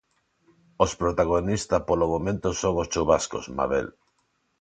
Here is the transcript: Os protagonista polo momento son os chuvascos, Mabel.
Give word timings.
Os 0.83 0.91
protagonista 1.01 1.75
polo 1.87 2.07
momento 2.13 2.47
son 2.61 2.73
os 2.81 2.89
chuvascos, 2.93 3.45
Mabel. 3.57 3.87